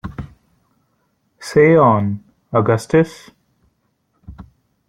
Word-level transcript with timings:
Say 1.39 1.75
on, 1.75 2.23
Augustus. 2.51 3.29